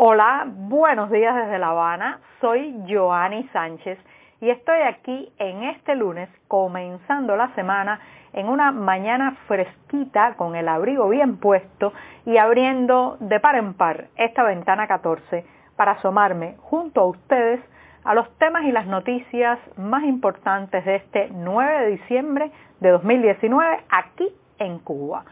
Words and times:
Hola, 0.00 0.46
buenos 0.46 1.10
días 1.10 1.34
desde 1.34 1.58
La 1.58 1.70
Habana. 1.70 2.20
Soy 2.40 2.84
Joanny 2.88 3.48
Sánchez 3.52 3.98
y 4.40 4.48
estoy 4.48 4.80
aquí 4.82 5.32
en 5.38 5.64
este 5.64 5.96
lunes 5.96 6.28
comenzando 6.46 7.34
la 7.34 7.52
semana 7.56 7.98
en 8.32 8.48
una 8.48 8.70
mañana 8.70 9.36
fresquita 9.48 10.34
con 10.36 10.54
el 10.54 10.68
abrigo 10.68 11.08
bien 11.08 11.38
puesto 11.38 11.92
y 12.26 12.36
abriendo 12.36 13.16
de 13.18 13.40
par 13.40 13.56
en 13.56 13.74
par 13.74 14.06
esta 14.14 14.44
ventana 14.44 14.86
14 14.86 15.44
para 15.74 15.92
asomarme 15.94 16.54
junto 16.60 17.00
a 17.00 17.06
ustedes 17.06 17.60
a 18.04 18.14
los 18.14 18.30
temas 18.38 18.66
y 18.66 18.70
las 18.70 18.86
noticias 18.86 19.58
más 19.76 20.04
importantes 20.04 20.84
de 20.84 20.94
este 20.94 21.28
9 21.32 21.80
de 21.80 21.90
diciembre 21.90 22.52
de 22.78 22.90
2019 22.90 23.80
aquí 23.90 24.28
en 24.60 24.78
Cuba. 24.78 25.24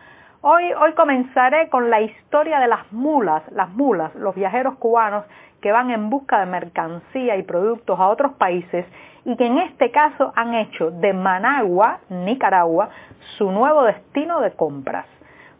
Hoy, 0.43 0.71
hoy 0.75 0.93
comenzaré 0.93 1.69
con 1.71 1.89
la 1.89 2.03
historia 2.03 2.61
de 2.61 2.69
las 2.69 2.93
mulas, 2.93 3.43
las 3.53 3.71
mulas, 3.71 4.15
los 4.15 4.35
viajeros 4.35 4.77
cubanos 4.77 5.25
que 5.63 5.73
van 5.73 5.91
en 5.91 6.11
busca 6.11 6.41
de 6.41 6.47
mercancía 6.47 7.37
y 7.37 7.43
productos 7.43 7.99
a 7.99 8.09
otros 8.09 8.35
países 8.35 8.85
y 9.25 9.35
que 9.37 9.47
en 9.47 9.59
este 9.59 9.91
caso 9.91 10.33
han 10.37 10.55
hecho 10.55 10.91
de 10.91 11.15
Managua, 11.15 12.01
Nicaragua, 12.10 12.91
su 13.38 13.51
nuevo 13.51 13.85
destino 13.85 14.41
de 14.41 14.52
compras. 14.52 15.07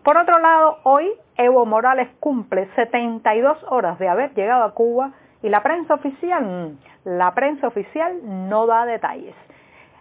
Por 0.05 0.19
otro 0.19 0.39
lado, 0.39 0.79
hoy 0.85 1.11
Evo 1.37 1.65
Morales 1.65 2.09
cumple 2.21 2.69
72 2.77 3.59
horas 3.71 3.99
de 3.99 4.09
haber 4.09 4.35
llegado 4.35 4.63
a 4.63 4.75
Cuba 4.75 5.13
y 5.43 5.49
la 5.49 5.63
prensa 5.63 5.95
oficial, 5.95 6.77
la 7.05 7.35
prensa 7.35 7.67
oficial 7.67 8.21
no 8.49 8.67
da 8.67 8.85
detalles. 8.85 9.35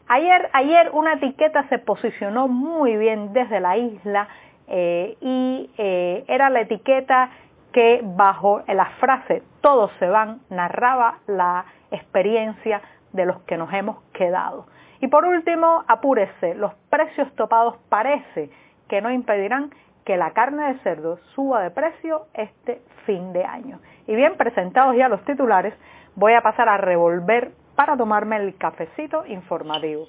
Ayer, 0.08 0.50
ayer 0.54 0.92
una 0.94 1.14
etiqueta 1.14 1.68
se 1.70 1.80
posicionó 1.80 2.48
muy 2.48 2.98
bien 2.98 3.34
desde 3.34 3.60
la 3.60 3.78
isla 3.78 4.28
eh, 4.68 5.18
y 5.22 5.70
eh, 5.78 6.24
era 6.28 6.50
la 6.50 6.62
etiqueta 6.62 7.30
que 7.72 8.02
bajo 8.04 8.62
la 8.68 8.86
frase 9.00 9.44
todos 9.62 9.92
se 10.00 10.08
van 10.08 10.40
narraba 10.50 11.20
la 11.28 11.66
experiencia 11.92 12.82
de 13.12 13.26
los 13.26 13.42
que 13.42 13.58
nos 13.58 13.74
hemos 13.74 14.02
quedado. 14.14 14.68
Y 15.02 15.08
por 15.08 15.26
último, 15.26 15.84
apúrese, 15.88 16.56
los 16.56 16.74
precios 16.90 17.32
topados 17.36 17.76
parece 17.90 18.50
que 18.88 19.02
no 19.02 19.12
impedirán 19.12 19.72
que 20.06 20.18
la 20.18 20.32
carne 20.32 20.74
de 20.74 20.80
cerdo 20.80 21.18
suba 21.34 21.62
de 21.64 21.72
precio 21.72 22.28
este 22.34 22.82
fin 23.06 23.34
de 23.34 23.44
año. 23.44 23.80
Y 24.08 24.16
bien 24.16 24.38
presentados 24.38 24.96
ya 24.96 25.10
los 25.10 25.24
titulares, 25.26 25.74
voy 26.16 26.34
a 26.34 26.42
pasar 26.42 26.70
a 26.70 26.78
revolver 26.78 27.52
para 27.76 27.98
tomarme 27.98 28.38
el 28.38 28.56
cafecito 28.58 29.26
informativo. 29.26 30.08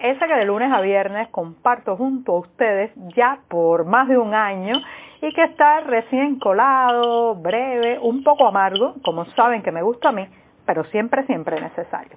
Ese 0.00 0.26
que 0.26 0.34
de 0.34 0.46
lunes 0.46 0.72
a 0.72 0.80
viernes 0.80 1.28
comparto 1.28 1.94
junto 1.94 2.32
a 2.32 2.38
ustedes 2.38 2.90
ya 3.14 3.40
por 3.48 3.84
más 3.84 4.08
de 4.08 4.16
un 4.16 4.32
año 4.32 4.74
y 5.20 5.30
que 5.34 5.44
está 5.44 5.80
recién 5.80 6.38
colado, 6.38 7.34
breve, 7.34 7.98
un 7.98 8.24
poco 8.24 8.48
amargo, 8.48 8.94
como 9.04 9.26
saben 9.26 9.62
que 9.62 9.70
me 9.70 9.82
gusta 9.82 10.08
a 10.08 10.12
mí, 10.12 10.26
pero 10.64 10.84
siempre, 10.84 11.26
siempre 11.26 11.60
necesario. 11.60 12.16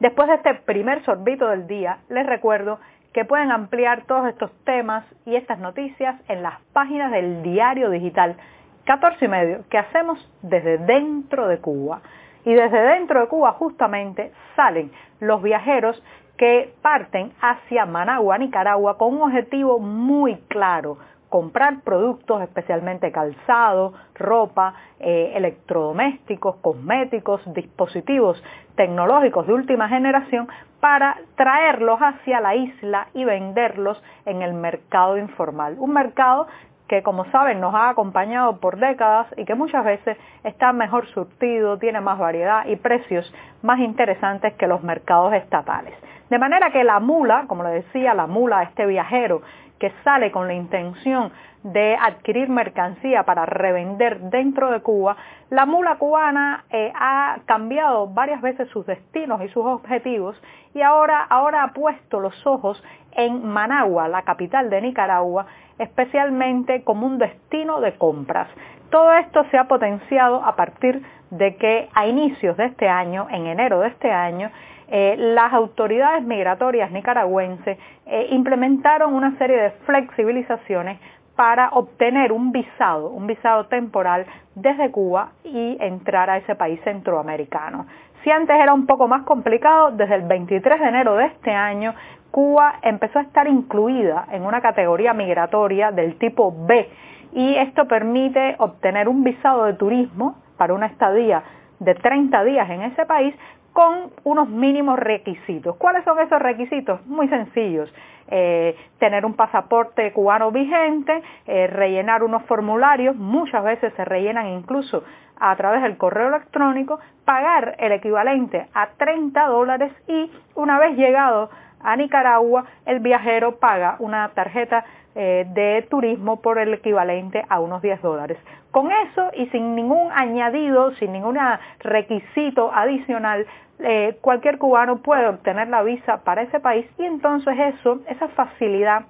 Después 0.00 0.28
de 0.28 0.34
este 0.34 0.54
primer 0.54 1.02
sorbito 1.04 1.48
del 1.48 1.66
día, 1.66 2.00
les 2.10 2.26
recuerdo 2.26 2.78
que 3.14 3.24
pueden 3.24 3.50
ampliar 3.50 4.04
todos 4.04 4.28
estos 4.28 4.52
temas 4.64 5.04
y 5.24 5.34
estas 5.34 5.58
noticias 5.58 6.20
en 6.28 6.42
las 6.42 6.60
páginas 6.74 7.10
del 7.10 7.42
diario 7.42 7.88
digital 7.88 8.36
14 8.84 9.24
y 9.24 9.28
medio 9.28 9.64
que 9.70 9.78
hacemos 9.78 10.18
desde 10.42 10.76
dentro 10.76 11.48
de 11.48 11.58
Cuba. 11.58 12.02
Y 12.48 12.54
desde 12.54 12.80
dentro 12.80 13.20
de 13.20 13.26
Cuba 13.26 13.52
justamente 13.52 14.32
salen 14.56 14.90
los 15.20 15.42
viajeros 15.42 16.02
que 16.38 16.72
parten 16.80 17.30
hacia 17.42 17.84
Managua, 17.84 18.38
Nicaragua, 18.38 18.96
con 18.96 19.16
un 19.16 19.20
objetivo 19.20 19.78
muy 19.78 20.36
claro, 20.48 20.96
comprar 21.28 21.82
productos, 21.82 22.40
especialmente 22.40 23.12
calzado, 23.12 23.92
ropa, 24.14 24.72
eh, 24.98 25.32
electrodomésticos, 25.34 26.56
cosméticos, 26.62 27.42
dispositivos 27.52 28.42
tecnológicos 28.76 29.46
de 29.46 29.52
última 29.52 29.90
generación 29.90 30.48
para 30.80 31.18
traerlos 31.34 31.98
hacia 32.00 32.40
la 32.40 32.54
isla 32.54 33.08
y 33.12 33.26
venderlos 33.26 34.02
en 34.24 34.40
el 34.40 34.54
mercado 34.54 35.18
informal. 35.18 35.76
Un 35.78 35.92
mercado 35.92 36.46
que 36.88 37.02
como 37.02 37.24
saben 37.26 37.60
nos 37.60 37.74
ha 37.74 37.90
acompañado 37.90 38.58
por 38.58 38.78
décadas 38.78 39.26
y 39.36 39.44
que 39.44 39.54
muchas 39.54 39.84
veces 39.84 40.16
está 40.42 40.72
mejor 40.72 41.06
surtido, 41.08 41.78
tiene 41.78 42.00
más 42.00 42.18
variedad 42.18 42.66
y 42.66 42.76
precios 42.76 43.32
más 43.62 43.78
interesantes 43.78 44.54
que 44.54 44.66
los 44.66 44.82
mercados 44.82 45.34
estatales. 45.34 45.94
De 46.30 46.38
manera 46.38 46.70
que 46.70 46.84
la 46.84 46.98
mula, 47.00 47.44
como 47.46 47.62
le 47.62 47.70
decía, 47.70 48.14
la 48.14 48.26
mula, 48.26 48.62
este 48.62 48.86
viajero 48.86 49.42
que 49.78 49.92
sale 50.04 50.30
con 50.30 50.46
la 50.46 50.54
intención 50.54 51.32
de 51.62 51.96
adquirir 51.96 52.48
mercancía 52.48 53.24
para 53.24 53.44
revender 53.44 54.20
dentro 54.20 54.70
de 54.70 54.80
Cuba, 54.80 55.16
la 55.50 55.66
mula 55.66 55.96
cubana 55.96 56.64
eh, 56.70 56.92
ha 56.94 57.38
cambiado 57.46 58.06
varias 58.06 58.40
veces 58.40 58.68
sus 58.68 58.86
destinos 58.86 59.42
y 59.42 59.48
sus 59.48 59.64
objetivos 59.64 60.40
y 60.74 60.82
ahora, 60.82 61.22
ahora 61.24 61.64
ha 61.64 61.72
puesto 61.72 62.20
los 62.20 62.46
ojos 62.46 62.82
en 63.12 63.44
Managua, 63.46 64.08
la 64.08 64.22
capital 64.22 64.70
de 64.70 64.80
Nicaragua, 64.80 65.46
especialmente 65.78 66.84
como 66.84 67.06
un 67.06 67.18
destino 67.18 67.80
de 67.80 67.96
compras. 67.96 68.48
Todo 68.90 69.12
esto 69.14 69.44
se 69.50 69.58
ha 69.58 69.64
potenciado 69.64 70.44
a 70.44 70.56
partir 70.56 71.02
de 71.30 71.56
que 71.56 71.88
a 71.94 72.06
inicios 72.06 72.56
de 72.56 72.66
este 72.66 72.88
año, 72.88 73.26
en 73.30 73.46
enero 73.46 73.80
de 73.80 73.88
este 73.88 74.10
año, 74.10 74.50
eh, 74.90 75.16
las 75.18 75.52
autoridades 75.52 76.24
migratorias 76.24 76.90
nicaragüenses 76.90 77.78
eh, 78.06 78.28
implementaron 78.30 79.12
una 79.14 79.36
serie 79.36 79.56
de 79.56 79.70
flexibilizaciones 79.86 80.98
para 81.36 81.68
obtener 81.70 82.32
un 82.32 82.50
visado, 82.50 83.10
un 83.10 83.26
visado 83.26 83.66
temporal 83.66 84.26
desde 84.54 84.90
Cuba 84.90 85.32
y 85.44 85.76
entrar 85.78 86.30
a 86.30 86.38
ese 86.38 86.54
país 86.54 86.80
centroamericano. 86.84 87.86
Si 88.24 88.30
antes 88.30 88.56
era 88.56 88.74
un 88.74 88.86
poco 88.86 89.06
más 89.06 89.22
complicado, 89.22 89.92
desde 89.92 90.16
el 90.16 90.22
23 90.22 90.80
de 90.80 90.88
enero 90.88 91.14
de 91.16 91.26
este 91.26 91.52
año, 91.52 91.94
Cuba 92.30 92.80
empezó 92.82 93.18
a 93.18 93.22
estar 93.22 93.46
incluida 93.46 94.26
en 94.32 94.42
una 94.42 94.60
categoría 94.60 95.12
migratoria 95.12 95.92
del 95.92 96.18
tipo 96.18 96.52
B 96.66 96.88
y 97.32 97.54
esto 97.56 97.86
permite 97.86 98.56
obtener 98.58 99.08
un 99.08 99.22
visado 99.22 99.64
de 99.64 99.74
turismo 99.74 100.38
para 100.56 100.74
una 100.74 100.86
estadía 100.86 101.42
de 101.78 101.94
30 101.94 102.44
días 102.44 102.68
en 102.70 102.82
ese 102.82 103.06
país 103.06 103.34
con 103.78 104.10
unos 104.24 104.48
mínimos 104.48 104.98
requisitos. 104.98 105.76
¿Cuáles 105.76 106.02
son 106.02 106.18
esos 106.18 106.42
requisitos? 106.42 107.06
Muy 107.06 107.28
sencillos. 107.28 107.88
Eh, 108.26 108.76
tener 108.98 109.24
un 109.24 109.34
pasaporte 109.34 110.12
cubano 110.12 110.50
vigente, 110.50 111.22
eh, 111.46 111.68
rellenar 111.68 112.24
unos 112.24 112.42
formularios, 112.46 113.14
muchas 113.14 113.62
veces 113.62 113.92
se 113.94 114.04
rellenan 114.04 114.48
incluso 114.48 115.04
a 115.38 115.54
través 115.54 115.82
del 115.82 115.96
correo 115.96 116.26
electrónico, 116.26 116.98
pagar 117.24 117.76
el 117.78 117.92
equivalente 117.92 118.66
a 118.74 118.88
30 118.96 119.46
dólares 119.46 119.92
y 120.08 120.28
una 120.56 120.80
vez 120.80 120.96
llegado 120.96 121.48
a 121.80 121.96
Nicaragua, 121.96 122.64
el 122.86 123.00
viajero 123.00 123.56
paga 123.56 123.96
una 123.98 124.28
tarjeta 124.30 124.84
eh, 125.14 125.46
de 125.52 125.86
turismo 125.90 126.40
por 126.40 126.58
el 126.58 126.74
equivalente 126.74 127.44
a 127.48 127.60
unos 127.60 127.82
10 127.82 128.02
dólares. 128.02 128.38
Con 128.70 128.90
eso 128.92 129.30
y 129.34 129.46
sin 129.46 129.74
ningún 129.74 130.12
añadido, 130.12 130.94
sin 130.96 131.12
ningún 131.12 131.38
requisito 131.80 132.70
adicional, 132.72 133.46
eh, 133.80 134.16
cualquier 134.20 134.58
cubano 134.58 134.98
puede 134.98 135.26
obtener 135.26 135.68
la 135.68 135.82
visa 135.82 136.18
para 136.24 136.42
ese 136.42 136.60
país 136.60 136.86
y 136.98 137.04
entonces 137.04 137.54
eso, 137.58 138.00
esa 138.08 138.28
facilidad 138.28 139.06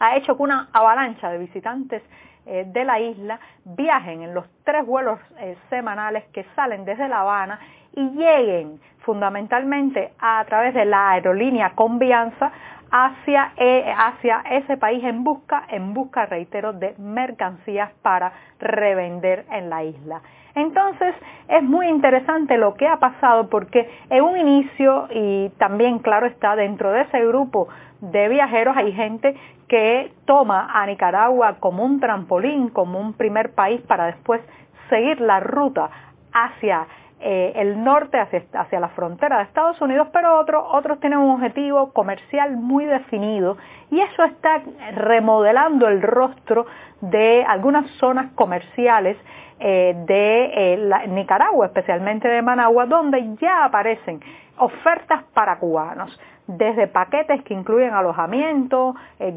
ha 0.00 0.16
hecho 0.16 0.36
que 0.36 0.42
una 0.42 0.68
avalancha 0.72 1.30
de 1.30 1.38
visitantes 1.38 2.02
eh, 2.46 2.64
de 2.66 2.84
la 2.84 2.98
isla 2.98 3.38
viajen 3.64 4.22
en 4.22 4.34
los 4.34 4.46
tres 4.64 4.84
vuelos 4.84 5.20
eh, 5.38 5.56
semanales 5.68 6.24
que 6.32 6.44
salen 6.56 6.84
desde 6.84 7.06
La 7.06 7.20
Habana 7.20 7.60
y 7.94 8.02
lleguen 8.10 8.80
fundamentalmente 9.00 10.12
a 10.18 10.44
través 10.46 10.74
de 10.74 10.84
la 10.84 11.10
aerolínea 11.10 11.74
Convianza 11.74 12.50
hacia, 12.90 13.52
eh, 13.56 13.92
hacia 13.96 14.40
ese 14.50 14.76
país 14.76 15.02
en 15.04 15.24
busca, 15.24 15.64
en 15.68 15.94
busca, 15.94 16.26
reitero, 16.26 16.72
de 16.72 16.94
mercancías 16.98 17.90
para 18.02 18.32
revender 18.58 19.46
en 19.50 19.70
la 19.70 19.84
isla. 19.84 20.20
Entonces 20.54 21.14
es 21.48 21.62
muy 21.62 21.86
interesante 21.88 22.58
lo 22.58 22.74
que 22.74 22.88
ha 22.88 22.96
pasado 22.96 23.48
porque 23.48 23.88
en 24.10 24.22
un 24.22 24.36
inicio 24.36 25.06
y 25.10 25.50
también 25.58 26.00
claro 26.00 26.26
está 26.26 26.56
dentro 26.56 26.90
de 26.90 27.02
ese 27.02 27.24
grupo 27.24 27.68
de 28.00 28.28
viajeros 28.28 28.76
hay 28.76 28.92
gente 28.92 29.36
que 29.68 30.12
toma 30.24 30.68
a 30.72 30.86
Nicaragua 30.86 31.56
como 31.60 31.84
un 31.84 32.00
trampolín, 32.00 32.70
como 32.70 32.98
un 32.98 33.12
primer 33.12 33.54
país 33.54 33.80
para 33.82 34.06
después 34.06 34.40
seguir 34.88 35.20
la 35.20 35.38
ruta 35.38 35.90
hacia 36.32 36.86
eh, 37.22 37.52
el 37.56 37.84
norte, 37.84 38.18
hacia, 38.18 38.44
hacia, 38.54 38.80
la 38.80 38.88
frontera 38.88 39.36
de 39.36 39.42
Estados 39.42 39.78
Unidos, 39.82 40.08
pero 40.10 40.40
otros, 40.40 40.64
otros 40.72 40.98
tienen 41.00 41.18
un 41.18 41.32
objetivo 41.32 41.92
comercial 41.92 42.56
muy 42.56 42.86
definido 42.86 43.58
y 43.90 44.00
eso 44.00 44.24
está 44.24 44.62
remodelando 44.94 45.86
el 45.86 46.00
rostro 46.00 46.64
de 47.02 47.44
algunas 47.46 47.90
zonas 47.98 48.32
comerciales 48.34 49.18
eh, 49.58 49.94
de 50.06 50.44
eh, 50.54 51.08
Nicaragua, 51.08 51.66
especialmente 51.66 52.26
de 52.26 52.40
Managua, 52.40 52.86
donde 52.86 53.36
ya 53.36 53.66
aparecen 53.66 54.22
ofertas 54.56 55.22
para 55.34 55.58
cubanos 55.58 56.18
desde 56.46 56.86
paquetes 56.86 57.42
que 57.44 57.52
incluyen 57.52 57.92
alojamiento, 57.92 58.96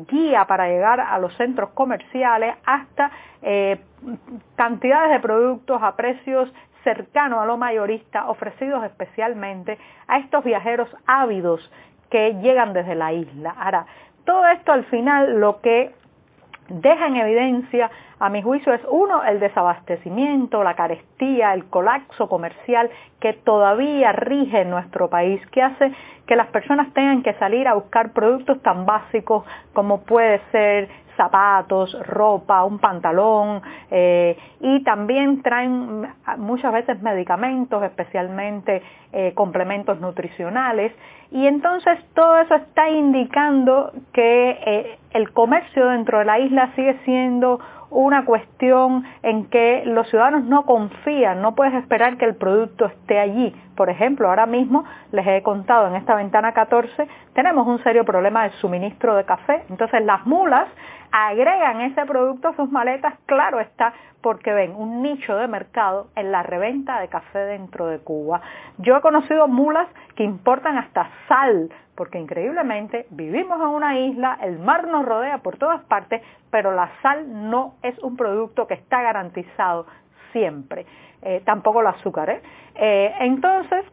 guía 0.09 0.45
para 0.45 0.67
llegar 0.67 0.99
a 0.99 1.19
los 1.19 1.35
centros 1.35 1.69
comerciales, 1.71 2.55
hasta 2.65 3.11
cantidades 4.55 5.11
de 5.11 5.19
productos 5.19 5.83
a 5.83 5.95
precios 5.95 6.51
cercanos 6.83 7.39
a 7.39 7.45
lo 7.45 7.57
mayorista, 7.57 8.29
ofrecidos 8.29 8.83
especialmente 8.83 9.77
a 10.07 10.19
estos 10.19 10.43
viajeros 10.43 10.89
ávidos 11.05 11.71
que 12.09 12.35
llegan 12.41 12.73
desde 12.73 12.95
la 12.95 13.13
isla. 13.13 13.55
Ahora, 13.57 13.85
todo 14.25 14.45
esto 14.47 14.71
al 14.71 14.85
final 14.85 15.39
lo 15.39 15.61
que 15.61 15.93
deja 16.69 17.07
en 17.07 17.17
evidencia, 17.17 17.91
a 18.19 18.29
mi 18.29 18.41
juicio, 18.41 18.73
es 18.73 18.81
uno, 18.89 19.23
el 19.23 19.39
desabastecimiento, 19.39 20.63
la 20.63 20.75
carestía, 20.75 21.53
el 21.53 21.65
colapso 21.65 22.29
comercial 22.29 22.89
que 23.19 23.33
todavía 23.33 24.13
rige 24.13 24.61
en 24.61 24.69
nuestro 24.69 25.09
país, 25.09 25.45
que 25.47 25.61
hace 25.61 25.91
que 26.25 26.35
las 26.35 26.47
personas 26.47 26.93
tengan 26.93 27.21
que 27.21 27.33
salir 27.33 27.67
a 27.67 27.73
buscar 27.73 28.13
productos 28.13 28.61
tan 28.61 28.85
básicos 28.85 29.43
como 29.73 30.03
puede 30.03 30.39
ser 30.51 30.89
zapatos, 31.15 31.97
ropa, 32.07 32.63
un 32.63 32.79
pantalón 32.79 33.61
eh, 33.91 34.37
y 34.59 34.83
también 34.83 35.41
traen 35.41 36.07
muchas 36.37 36.73
veces 36.73 37.01
medicamentos, 37.01 37.83
especialmente 37.83 38.81
eh, 39.11 39.33
complementos 39.33 39.99
nutricionales. 39.99 40.91
Y 41.31 41.47
entonces 41.47 41.99
todo 42.13 42.39
eso 42.39 42.55
está 42.55 42.89
indicando 42.89 43.91
que 44.13 44.51
eh, 44.51 44.99
el 45.11 45.31
comercio 45.31 45.87
dentro 45.87 46.19
de 46.19 46.25
la 46.25 46.39
isla 46.39 46.71
sigue 46.75 46.99
siendo 47.05 47.59
una 47.93 48.25
cuestión 48.25 49.03
en 49.21 49.45
que 49.45 49.83
los 49.85 50.09
ciudadanos 50.09 50.43
no 50.43 50.65
confían, 50.65 51.41
no 51.41 51.55
puedes 51.55 51.73
esperar 51.75 52.17
que 52.17 52.25
el 52.25 52.35
producto 52.35 52.85
esté 52.85 53.19
allí. 53.19 53.55
Por 53.75 53.89
ejemplo, 53.89 54.29
ahora 54.29 54.45
mismo 54.45 54.83
les 55.11 55.25
he 55.27 55.41
contado 55.43 55.87
en 55.87 55.95
esta 55.95 56.15
ventana 56.15 56.53
14, 56.53 57.07
tenemos 57.33 57.67
un 57.67 57.81
serio 57.83 58.03
problema 58.03 58.43
de 58.43 58.51
suministro 58.57 59.15
de 59.15 59.25
café. 59.25 59.63
Entonces 59.69 60.03
las 60.03 60.25
mulas 60.25 60.67
agregan 61.11 61.81
ese 61.81 62.05
producto 62.05 62.49
a 62.49 62.55
sus 62.55 62.71
maletas, 62.71 63.13
claro 63.27 63.59
está, 63.59 63.93
porque 64.21 64.53
ven 64.53 64.73
un 64.75 65.03
nicho 65.03 65.35
de 65.35 65.47
mercado 65.47 66.07
en 66.15 66.31
la 66.31 66.41
reventa 66.41 66.99
de 66.99 67.09
café 67.09 67.39
dentro 67.39 67.87
de 67.87 67.99
Cuba. 67.99 68.41
Yo 68.79 68.97
he 68.97 69.01
conocido 69.01 69.47
mulas 69.47 69.87
que 70.15 70.23
importan 70.23 70.77
hasta 70.77 71.09
sal, 71.27 71.69
porque 71.95 72.19
increíblemente 72.19 73.05
vivimos 73.11 73.59
en 73.59 73.67
una 73.67 73.99
isla, 73.99 74.37
el 74.41 74.59
mar 74.59 74.87
nos 74.87 75.05
rodea 75.05 75.39
por 75.39 75.57
todas 75.57 75.81
partes, 75.83 76.21
pero 76.49 76.71
la 76.71 76.89
sal 77.01 77.49
no 77.49 77.75
es 77.83 77.97
un 77.99 78.17
producto 78.17 78.67
que 78.67 78.73
está 78.73 79.01
garantizado 79.01 79.85
siempre, 80.31 80.85
eh, 81.21 81.41
tampoco 81.45 81.81
el 81.81 81.87
azúcar. 81.87 82.29
¿eh? 82.29 82.41
Eh, 82.75 83.13
entonces, 83.19 83.85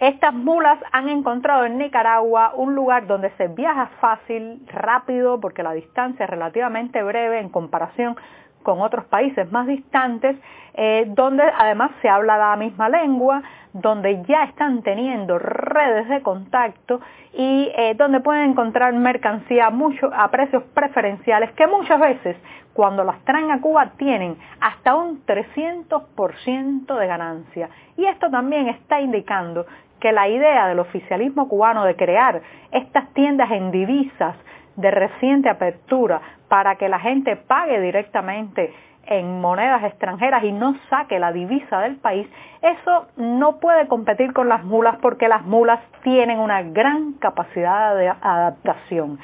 estas 0.00 0.32
mulas 0.32 0.78
han 0.92 1.08
encontrado 1.08 1.64
en 1.64 1.76
Nicaragua 1.76 2.52
un 2.54 2.76
lugar 2.76 3.08
donde 3.08 3.30
se 3.30 3.48
viaja 3.48 3.86
fácil, 4.00 4.62
rápido, 4.68 5.40
porque 5.40 5.64
la 5.64 5.72
distancia 5.72 6.24
es 6.24 6.30
relativamente 6.30 7.02
breve 7.02 7.40
en 7.40 7.48
comparación 7.48 8.16
con 8.62 8.80
otros 8.80 9.04
países 9.06 9.50
más 9.52 9.66
distantes, 9.66 10.36
eh, 10.74 11.06
donde 11.08 11.42
además 11.42 11.90
se 12.02 12.08
habla 12.08 12.36
la 12.38 12.56
misma 12.56 12.88
lengua, 12.88 13.42
donde 13.72 14.22
ya 14.24 14.44
están 14.44 14.82
teniendo 14.82 15.38
redes 15.38 16.08
de 16.08 16.22
contacto 16.22 17.00
y 17.32 17.70
eh, 17.76 17.94
donde 17.96 18.20
pueden 18.20 18.50
encontrar 18.50 18.92
mercancía 18.94 19.70
mucho, 19.70 20.10
a 20.14 20.30
precios 20.30 20.62
preferenciales 20.74 21.52
que 21.52 21.66
muchas 21.66 22.00
veces 22.00 22.36
cuando 22.72 23.02
las 23.04 23.18
traen 23.24 23.50
a 23.50 23.60
Cuba 23.60 23.90
tienen 23.96 24.36
hasta 24.60 24.94
un 24.94 25.24
300% 25.26 26.96
de 26.96 27.06
ganancia. 27.06 27.68
Y 27.96 28.06
esto 28.06 28.30
también 28.30 28.68
está 28.68 29.00
indicando 29.00 29.66
que 29.98 30.12
la 30.12 30.28
idea 30.28 30.68
del 30.68 30.78
oficialismo 30.78 31.48
cubano 31.48 31.84
de 31.84 31.96
crear 31.96 32.40
estas 32.70 33.12
tiendas 33.14 33.50
en 33.50 33.72
divisas 33.72 34.36
de 34.78 34.90
reciente 34.92 35.48
apertura 35.48 36.20
para 36.48 36.76
que 36.76 36.88
la 36.88 37.00
gente 37.00 37.36
pague 37.36 37.80
directamente 37.80 38.72
en 39.06 39.40
monedas 39.40 39.82
extranjeras 39.84 40.44
y 40.44 40.52
no 40.52 40.76
saque 40.88 41.18
la 41.18 41.32
divisa 41.32 41.80
del 41.80 41.96
país, 41.96 42.28
eso 42.62 43.08
no 43.16 43.58
puede 43.58 43.88
competir 43.88 44.32
con 44.32 44.48
las 44.48 44.62
mulas 44.64 44.96
porque 45.00 45.28
las 45.28 45.42
mulas 45.44 45.80
tienen 46.02 46.38
una 46.38 46.62
gran 46.62 47.14
capacidad 47.14 47.96
de 47.96 48.08
adaptación. 48.08 49.18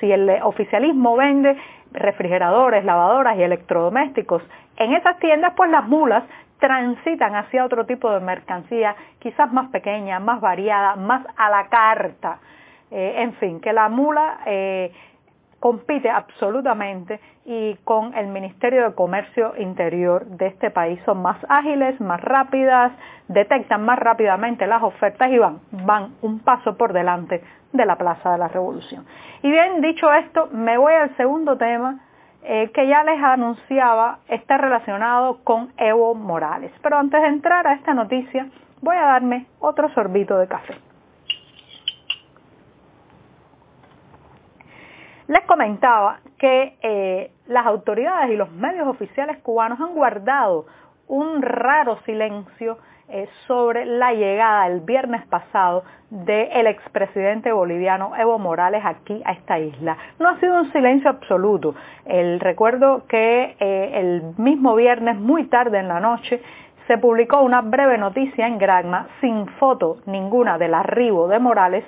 Si 0.00 0.10
el 0.12 0.28
oficialismo 0.42 1.16
vende 1.16 1.56
refrigeradores, 1.92 2.84
lavadoras 2.84 3.36
y 3.38 3.42
electrodomésticos 3.42 4.42
en 4.76 4.92
esas 4.92 5.18
tiendas, 5.18 5.54
pues 5.56 5.70
las 5.70 5.86
mulas 5.88 6.24
transitan 6.58 7.34
hacia 7.34 7.64
otro 7.64 7.86
tipo 7.86 8.10
de 8.10 8.20
mercancía, 8.20 8.94
quizás 9.20 9.52
más 9.52 9.70
pequeña, 9.70 10.18
más 10.18 10.40
variada, 10.40 10.96
más 10.96 11.24
a 11.36 11.48
la 11.48 11.68
carta. 11.68 12.38
Eh, 12.90 13.22
en 13.22 13.34
fin, 13.34 13.60
que 13.60 13.72
la 13.72 13.88
mula 13.88 14.40
eh, 14.46 14.92
compite 15.60 16.08
absolutamente 16.08 17.20
y 17.44 17.74
con 17.84 18.14
el 18.14 18.28
Ministerio 18.28 18.84
de 18.84 18.94
Comercio 18.94 19.54
Interior 19.58 20.24
de 20.26 20.46
este 20.46 20.70
país 20.70 21.00
son 21.04 21.22
más 21.22 21.38
ágiles, 21.48 22.00
más 22.00 22.20
rápidas, 22.20 22.92
detectan 23.26 23.84
más 23.84 23.98
rápidamente 23.98 24.66
las 24.66 24.82
ofertas 24.82 25.30
y 25.30 25.38
van, 25.38 25.60
van 25.70 26.14
un 26.22 26.40
paso 26.40 26.76
por 26.76 26.92
delante 26.92 27.42
de 27.72 27.86
la 27.86 27.96
Plaza 27.96 28.32
de 28.32 28.38
la 28.38 28.48
Revolución. 28.48 29.04
Y 29.42 29.50
bien, 29.50 29.80
dicho 29.80 30.12
esto, 30.12 30.48
me 30.52 30.78
voy 30.78 30.94
al 30.94 31.16
segundo 31.16 31.56
tema 31.56 32.00
eh, 32.42 32.70
que 32.72 32.86
ya 32.86 33.02
les 33.02 33.22
anunciaba, 33.22 34.20
está 34.28 34.58
relacionado 34.58 35.38
con 35.44 35.72
Evo 35.76 36.14
Morales. 36.14 36.72
Pero 36.82 36.98
antes 36.98 37.20
de 37.20 37.28
entrar 37.28 37.66
a 37.66 37.74
esta 37.74 37.94
noticia, 37.94 38.46
voy 38.80 38.96
a 38.96 39.02
darme 39.02 39.46
otro 39.58 39.88
sorbito 39.90 40.38
de 40.38 40.46
café. 40.46 40.87
Les 45.28 45.42
comentaba 45.44 46.20
que 46.38 46.78
eh, 46.80 47.30
las 47.48 47.66
autoridades 47.66 48.30
y 48.30 48.36
los 48.36 48.50
medios 48.50 48.88
oficiales 48.88 49.36
cubanos 49.38 49.78
han 49.78 49.94
guardado 49.94 50.64
un 51.06 51.42
raro 51.42 51.98
silencio 52.06 52.78
eh, 53.10 53.28
sobre 53.46 53.84
la 53.84 54.14
llegada 54.14 54.66
el 54.66 54.80
viernes 54.80 55.26
pasado 55.26 55.84
del 56.08 56.66
expresidente 56.66 57.52
boliviano 57.52 58.16
Evo 58.16 58.38
Morales 58.38 58.82
aquí 58.86 59.20
a 59.26 59.32
esta 59.32 59.58
isla. 59.58 59.98
No 60.18 60.30
ha 60.30 60.40
sido 60.40 60.54
un 60.54 60.72
silencio 60.72 61.10
absoluto. 61.10 61.74
El 62.06 62.40
recuerdo 62.40 63.06
que 63.06 63.54
eh, 63.60 63.90
el 63.94 64.22
mismo 64.38 64.74
viernes, 64.76 65.16
muy 65.16 65.44
tarde 65.44 65.78
en 65.78 65.88
la 65.88 66.00
noche, 66.00 66.40
se 66.86 66.96
publicó 66.96 67.42
una 67.42 67.60
breve 67.60 67.98
noticia 67.98 68.46
en 68.46 68.56
Granma 68.56 69.08
sin 69.20 69.46
foto 69.58 69.98
ninguna 70.06 70.56
del 70.56 70.72
arribo 70.72 71.28
de 71.28 71.38
Morales 71.38 71.84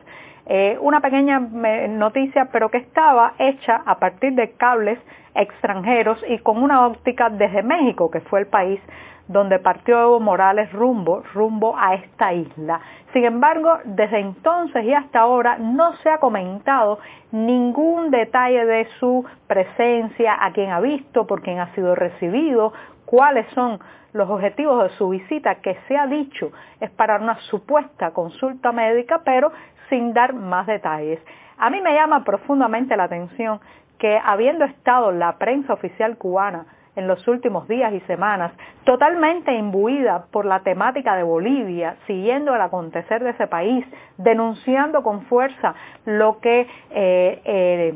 eh, 0.47 0.79
una 0.81 1.01
pequeña 1.01 1.39
noticia, 1.39 2.49
pero 2.53 2.71
que 2.71 2.79
estaba 2.79 3.35
hecha 3.39 3.83
a 3.85 3.99
partir 3.99 4.35
de 4.35 4.53
cables 4.53 4.99
extranjeros 5.35 6.23
y 6.29 6.39
con 6.39 6.63
una 6.63 6.87
óptica 6.87 7.31
desde 7.31 7.63
México, 7.63 8.11
que 8.11 8.21
fue 8.21 8.41
el 8.41 8.47
país 8.47 8.81
donde 9.29 9.61
partió 9.61 10.01
Evo 10.01 10.19
Morales 10.19 10.73
rumbo, 10.73 11.23
rumbo 11.35 11.77
a 11.79 11.95
esta 11.95 12.33
isla. 12.33 12.81
Sin 13.13 13.25
embargo, 13.25 13.79
desde 13.85 14.19
entonces 14.19 14.85
y 14.85 14.93
hasta 14.93 15.21
ahora 15.21 15.57
no 15.57 15.95
se 15.99 16.11
ha 16.11 16.19
comentado 16.19 16.99
ningún 17.31 18.11
detalle 18.11 18.65
de 18.65 18.89
su 18.99 19.25
presencia, 19.47 20.37
a 20.41 20.53
quién 20.53 20.71
ha 20.71 20.81
visto, 20.81 21.29
por 21.29 21.43
quién 21.43 21.61
ha 21.61 21.73
sido 21.77 21.95
recibido, 21.95 22.73
cuáles 23.05 23.47
son 23.55 23.79
los 24.13 24.29
objetivos 24.29 24.83
de 24.83 24.97
su 24.97 25.11
visita, 25.11 25.57
que 25.57 25.77
se 25.87 25.97
ha 25.97 26.09
dicho 26.09 26.51
es 26.81 26.91
para 26.91 27.17
una 27.17 27.39
supuesta 27.43 28.11
consulta 28.11 28.73
médica, 28.73 29.21
pero 29.25 29.53
sin 29.91 30.15
dar 30.15 30.33
más 30.33 30.67
detalles. 30.67 31.21
A 31.59 31.69
mí 31.69 31.81
me 31.83 31.93
llama 31.93 32.25
profundamente 32.25 32.97
la 32.97 33.05
atención 33.05 33.61
que 33.99 34.19
habiendo 34.25 34.65
estado 34.65 35.13
la 35.13 35.37
prensa 35.37 35.75
oficial 35.75 36.17
cubana 36.17 36.65
en 36.97 37.07
los 37.07 37.27
últimos 37.29 37.69
días 37.69 37.93
y 37.93 38.01
semanas, 38.01 38.53
totalmente 38.85 39.55
imbuida 39.55 40.27
por 40.33 40.45
la 40.45 40.61
temática 40.61 41.15
de 41.17 41.23
Bolivia, 41.23 41.97
siguiendo 42.07 42.55
el 42.55 42.61
acontecer 42.61 43.23
de 43.23 43.31
ese 43.31 43.47
país, 43.47 43.85
denunciando 44.17 45.03
con 45.03 45.23
fuerza 45.23 45.75
lo 46.05 46.41
que 46.41 46.67
eh, 46.91 47.43
eh, 47.45 47.95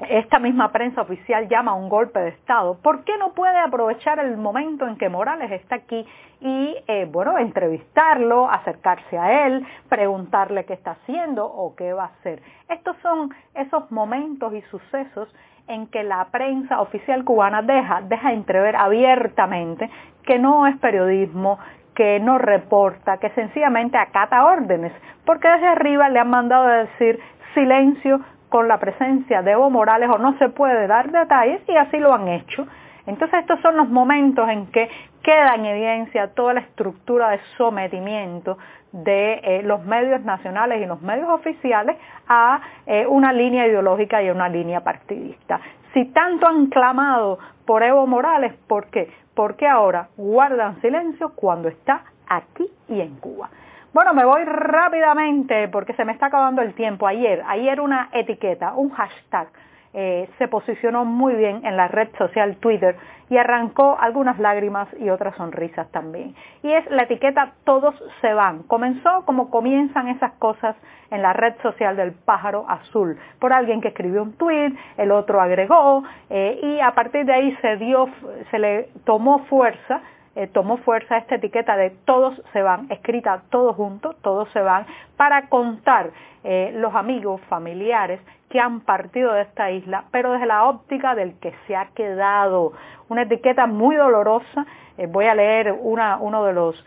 esta 0.00 0.38
misma 0.38 0.70
prensa 0.70 1.02
oficial 1.02 1.48
llama 1.48 1.74
un 1.74 1.88
golpe 1.88 2.20
de 2.20 2.28
Estado, 2.28 2.78
¿por 2.82 3.04
qué 3.04 3.16
no 3.18 3.32
puede 3.32 3.58
aprovechar 3.58 4.18
el 4.20 4.36
momento 4.36 4.86
en 4.86 4.96
que 4.96 5.08
Morales 5.08 5.50
está 5.50 5.76
aquí 5.76 6.06
y, 6.40 6.76
eh, 6.86 7.08
bueno, 7.10 7.36
entrevistarlo, 7.38 8.48
acercarse 8.48 9.18
a 9.18 9.46
él, 9.46 9.66
preguntarle 9.88 10.64
qué 10.64 10.74
está 10.74 10.92
haciendo 10.92 11.46
o 11.46 11.74
qué 11.74 11.92
va 11.92 12.04
a 12.04 12.06
hacer? 12.18 12.42
Estos 12.68 12.96
son 12.98 13.34
esos 13.54 13.90
momentos 13.90 14.54
y 14.54 14.62
sucesos 14.62 15.28
en 15.66 15.86
que 15.88 16.02
la 16.02 16.24
prensa 16.26 16.80
oficial 16.80 17.24
cubana 17.24 17.62
deja, 17.62 18.00
deja 18.02 18.32
entrever 18.32 18.76
abiertamente 18.76 19.90
que 20.24 20.38
no 20.38 20.66
es 20.66 20.76
periodismo, 20.78 21.58
que 21.94 22.20
no 22.20 22.38
reporta, 22.38 23.18
que 23.18 23.30
sencillamente 23.30 23.98
acata 23.98 24.46
órdenes, 24.46 24.92
porque 25.26 25.48
desde 25.48 25.66
arriba 25.66 26.08
le 26.08 26.20
han 26.20 26.30
mandado 26.30 26.68
a 26.68 26.76
decir 26.84 27.18
silencio 27.54 28.20
con 28.48 28.68
la 28.68 28.78
presencia 28.78 29.42
de 29.42 29.52
Evo 29.52 29.70
Morales 29.70 30.08
o 30.10 30.18
no 30.18 30.36
se 30.38 30.48
puede 30.48 30.86
dar 30.86 31.10
detalles 31.10 31.60
y 31.68 31.76
así 31.76 31.98
lo 31.98 32.12
han 32.14 32.28
hecho. 32.28 32.66
Entonces 33.06 33.40
estos 33.40 33.60
son 33.60 33.76
los 33.76 33.88
momentos 33.88 34.48
en 34.48 34.66
que 34.66 34.88
queda 35.22 35.54
en 35.54 35.64
evidencia 35.64 36.34
toda 36.34 36.54
la 36.54 36.60
estructura 36.60 37.30
de 37.30 37.40
sometimiento 37.56 38.58
de 38.92 39.40
eh, 39.42 39.62
los 39.62 39.84
medios 39.84 40.22
nacionales 40.22 40.82
y 40.82 40.86
los 40.86 41.00
medios 41.02 41.28
oficiales 41.28 41.96
a 42.26 42.60
eh, 42.86 43.06
una 43.06 43.32
línea 43.32 43.66
ideológica 43.66 44.22
y 44.22 44.28
a 44.28 44.32
una 44.32 44.48
línea 44.48 44.80
partidista. 44.80 45.60
Si 45.94 46.06
tanto 46.06 46.46
han 46.46 46.66
clamado 46.66 47.38
por 47.66 47.82
Evo 47.82 48.06
Morales, 48.06 48.54
¿por 48.66 48.86
qué? 48.86 49.10
Porque 49.34 49.66
ahora 49.66 50.08
guardan 50.16 50.80
silencio 50.80 51.32
cuando 51.34 51.68
está 51.68 52.02
aquí 52.28 52.66
y 52.88 53.00
en 53.00 53.16
Cuba. 53.16 53.50
Bueno, 53.94 54.12
me 54.12 54.24
voy 54.24 54.44
rápidamente 54.44 55.66
porque 55.68 55.94
se 55.94 56.04
me 56.04 56.12
está 56.12 56.26
acabando 56.26 56.60
el 56.60 56.74
tiempo. 56.74 57.06
Ayer, 57.06 57.42
ayer 57.46 57.80
una 57.80 58.10
etiqueta, 58.12 58.74
un 58.74 58.90
hashtag, 58.90 59.48
eh, 59.94 60.28
se 60.36 60.46
posicionó 60.46 61.06
muy 61.06 61.34
bien 61.34 61.64
en 61.64 61.78
la 61.78 61.88
red 61.88 62.08
social 62.18 62.56
Twitter 62.56 62.96
y 63.30 63.38
arrancó 63.38 63.96
algunas 63.98 64.38
lágrimas 64.38 64.88
y 65.00 65.08
otras 65.08 65.34
sonrisas 65.36 65.90
también. 65.90 66.34
Y 66.62 66.70
es 66.70 66.88
la 66.90 67.04
etiqueta 67.04 67.54
Todos 67.64 67.94
se 68.20 68.34
van. 68.34 68.64
Comenzó 68.64 69.24
como 69.24 69.50
comienzan 69.50 70.08
esas 70.08 70.32
cosas 70.32 70.76
en 71.10 71.22
la 71.22 71.32
red 71.32 71.54
social 71.62 71.96
del 71.96 72.12
pájaro 72.12 72.66
azul, 72.68 73.18
por 73.38 73.54
alguien 73.54 73.80
que 73.80 73.88
escribió 73.88 74.22
un 74.22 74.34
tweet, 74.34 74.74
el 74.98 75.10
otro 75.10 75.40
agregó 75.40 76.04
eh, 76.28 76.60
y 76.62 76.80
a 76.80 76.94
partir 76.94 77.24
de 77.24 77.32
ahí 77.32 77.56
se 77.62 77.76
dio, 77.78 78.10
se 78.50 78.58
le 78.58 78.90
tomó 79.06 79.38
fuerza 79.46 80.02
eh, 80.36 80.46
tomó 80.46 80.76
fuerza 80.78 81.16
esta 81.16 81.36
etiqueta 81.36 81.76
de 81.76 81.90
todos 82.04 82.40
se 82.52 82.62
van, 82.62 82.86
escrita 82.90 83.42
todos 83.50 83.74
juntos, 83.76 84.16
todos 84.22 84.48
se 84.50 84.60
van, 84.60 84.86
para 85.16 85.48
contar 85.48 86.10
eh, 86.44 86.70
los 86.76 86.94
amigos, 86.94 87.40
familiares 87.48 88.20
que 88.48 88.60
han 88.60 88.80
partido 88.80 89.32
de 89.32 89.42
esta 89.42 89.70
isla, 89.70 90.04
pero 90.10 90.32
desde 90.32 90.46
la 90.46 90.64
óptica 90.64 91.14
del 91.14 91.38
que 91.40 91.52
se 91.66 91.76
ha 91.76 91.86
quedado. 91.94 92.72
Una 93.08 93.22
etiqueta 93.22 93.66
muy 93.66 93.96
dolorosa. 93.96 94.64
Eh, 94.96 95.06
voy 95.06 95.26
a 95.26 95.34
leer 95.34 95.76
uno 95.80 96.44
de 96.44 96.52
los 96.52 96.86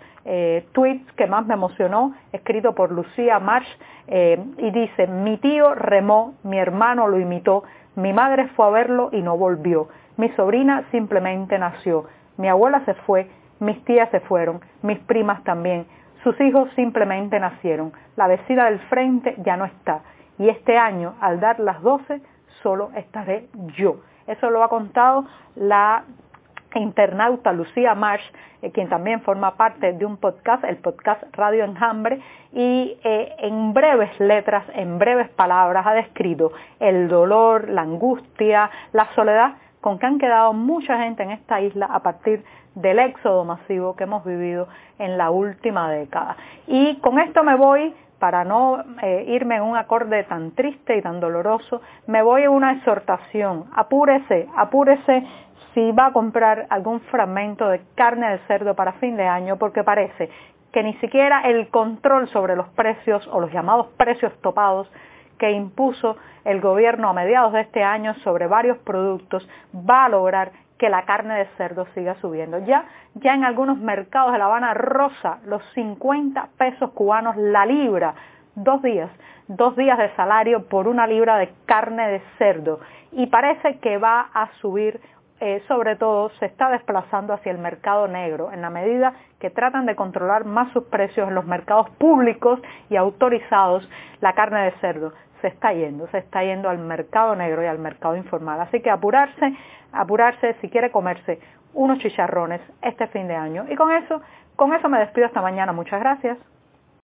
tweets 0.72 1.12
que 1.14 1.26
más 1.26 1.46
me 1.48 1.56
emocionó, 1.56 2.14
escrito 2.32 2.76
por 2.76 2.92
Lucía 2.92 3.40
Marsh, 3.40 3.68
y 4.08 4.70
dice, 4.70 5.08
mi 5.08 5.38
tío 5.38 5.74
remó, 5.74 6.36
mi 6.44 6.60
hermano 6.60 7.08
lo 7.08 7.20
imitó, 7.20 7.64
mi 7.96 8.14
madre 8.14 8.48
fue 8.50 8.68
a 8.68 8.70
verlo 8.70 9.10
y 9.12 9.22
no 9.24 9.36
volvió, 9.36 9.88
mi 10.18 10.30
sobrina 10.30 10.84
simplemente 10.92 11.58
nació, 11.58 12.06
mi 12.38 12.48
abuela 12.48 12.84
se 12.86 12.94
fue, 12.94 13.30
mis 13.60 13.84
tías 13.86 14.10
se 14.10 14.20
fueron, 14.22 14.62
mis 14.82 15.00
primas 15.00 15.44
también. 15.44 15.86
Sus 16.24 16.40
hijos 16.42 16.70
simplemente 16.76 17.40
nacieron. 17.40 17.94
La 18.16 18.28
vecina 18.28 18.66
del 18.66 18.80
frente 18.82 19.36
ya 19.40 19.58
no 19.58 19.66
está. 19.66 20.02
Y 20.38 20.50
este 20.50 20.78
año, 20.78 21.16
al 21.20 21.40
dar 21.40 21.60
las 21.60 21.82
12, 21.82 22.22
solo 22.62 22.92
estaré 22.96 23.48
yo. 23.76 24.02
Eso 24.28 24.50
lo 24.50 24.64
ha 24.64 24.70
contado 24.70 25.26
la 25.56 26.04
internauta 26.76 27.52
Lucía 27.52 27.96
Marsh, 27.96 28.24
eh, 28.62 28.72
quien 28.72 28.88
también 28.88 29.22
forma 29.22 29.56
parte 29.56 29.94
de 29.94 30.06
un 30.06 30.18
podcast, 30.18 30.64
el 30.64 30.78
podcast 30.78 31.24
Radio 31.34 31.66
Enjambre, 31.66 32.22
y 32.54 32.98
eh, 33.04 33.36
en 33.40 33.74
breves 33.74 34.18
letras, 34.20 34.64
en 34.74 34.98
breves 34.98 35.30
palabras 35.30 35.86
ha 35.86 35.94
descrito 35.94 36.52
el 36.80 37.08
dolor, 37.08 37.70
la 37.70 37.82
angustia, 37.82 38.70
la 38.94 39.08
soledad 39.16 39.56
con 39.82 40.00
que 40.00 40.06
han 40.06 40.20
quedado 40.20 40.54
mucha 40.54 40.98
gente 41.00 41.24
en 41.24 41.32
esta 41.32 41.60
isla 41.60 41.88
a 41.88 42.00
partir 42.02 42.44
del 42.76 43.00
éxodo 43.00 43.44
masivo 43.44 43.96
que 43.96 44.06
hemos 44.06 44.24
vivido 44.24 44.68
en 45.00 45.18
la 45.18 45.32
última 45.32 45.92
década. 45.92 46.38
Y 46.68 46.96
con 46.98 47.20
esto 47.20 47.44
me 47.44 47.56
voy, 47.56 47.94
para 48.20 48.44
no 48.44 48.84
eh, 49.02 49.26
irme 49.28 49.56
en 49.56 49.64
un 49.64 49.76
acorde 49.76 50.24
tan 50.26 50.52
triste 50.52 50.96
y 50.96 51.02
tan 51.02 51.20
doloroso, 51.20 51.82
me 52.08 52.22
voy 52.22 52.44
a 52.44 52.52
una 52.52 52.74
exhortación. 52.74 53.66
Apúrese, 53.74 54.48
apúrese 54.56 55.26
si 55.74 55.92
va 55.92 56.08
a 56.08 56.14
comprar 56.14 56.68
algún 56.70 57.02
fragmento 57.02 57.68
de 57.68 57.82
carne 57.96 58.30
de 58.30 58.38
cerdo 58.48 58.76
para 58.76 58.94
fin 58.94 59.18
de 59.18 59.28
año, 59.28 59.58
porque 59.58 59.84
parece 59.84 60.30
que 60.72 60.84
ni 60.84 60.94
siquiera 60.96 61.42
el 61.42 61.70
control 61.70 62.30
sobre 62.30 62.56
los 62.56 62.68
precios 62.70 63.28
o 63.28 63.42
los 63.42 63.52
llamados 63.52 63.88
precios 63.98 64.32
topados 64.42 64.90
que 65.42 65.52
impuso 65.52 66.18
el 66.46 66.62
gobierno 66.62 67.10
a 67.10 67.14
mediados 67.14 67.52
de 67.52 67.62
este 67.62 67.84
año 67.84 68.14
sobre 68.24 68.46
varios 68.46 68.78
productos 68.78 69.50
va 69.74 70.06
a 70.06 70.10
lograr 70.10 70.52
que 70.78 70.88
la 70.88 71.04
carne 71.06 71.34
de 71.36 71.46
cerdo 71.58 71.88
siga 71.96 72.14
subiendo. 72.22 72.60
Ya, 72.60 72.86
ya 73.16 73.34
en 73.34 73.44
algunos 73.44 73.80
mercados 73.80 74.34
de 74.34 74.38
La 74.38 74.46
Habana 74.46 74.76
rosa 74.76 75.40
los 75.46 75.64
50 75.74 76.48
pesos 76.60 76.92
cubanos 76.92 77.36
la 77.38 77.66
libra, 77.66 78.14
dos 78.54 78.84
días, 78.84 79.10
dos 79.48 79.76
días 79.76 79.98
de 79.98 80.16
salario 80.16 80.68
por 80.68 80.88
una 80.88 81.08
libra 81.08 81.40
de 81.40 81.52
carne 81.66 82.08
de 82.08 82.22
cerdo. 82.38 82.80
Y 83.12 83.26
parece 83.26 83.80
que 83.80 83.98
va 83.98 84.30
a 84.32 84.52
subir, 84.62 85.02
eh, 85.40 85.64
sobre 85.68 85.96
todo 85.96 86.30
se 86.38 86.46
está 86.46 86.70
desplazando 86.70 87.34
hacia 87.34 87.52
el 87.52 87.58
mercado 87.58 88.08
negro, 88.08 88.52
en 88.52 88.62
la 88.62 88.70
medida 88.70 89.14
que 89.40 89.50
tratan 89.50 89.88
de 89.88 89.96
controlar 89.96 90.46
más 90.46 90.72
sus 90.72 90.84
precios 90.84 91.28
en 91.28 91.34
los 91.34 91.46
mercados 91.46 91.90
públicos 91.98 92.60
y 92.92 92.96
autorizados 92.96 93.90
la 94.20 94.34
carne 94.34 94.66
de 94.66 94.72
cerdo 94.82 95.14
se 95.42 95.48
está 95.48 95.74
yendo, 95.74 96.08
se 96.08 96.20
está 96.20 96.44
yendo 96.44 96.70
al 96.70 96.78
mercado 96.78 97.36
negro 97.36 97.64
y 97.64 97.68
al 97.68 97.80
mercado 97.80 98.16
informal. 98.16 98.62
Así 98.62 98.82
que 98.82 98.90
apurarse, 98.90 99.54
apurarse 99.92 100.56
si 100.62 100.70
quiere 100.70 100.92
comerse 100.92 101.40
unos 101.74 102.00
chicharrones 102.00 102.62
este 102.82 103.08
fin 103.08 103.28
de 103.28 103.36
año. 103.36 103.66
Y 103.70 103.76
con 103.76 103.92
eso, 103.92 104.22
con 104.56 104.74
eso 104.74 104.90
me 104.90 105.00
despido 105.00 105.28
esta 105.28 105.42
mañana. 105.42 105.72
Muchas 105.72 106.00
gracias. 106.00 106.38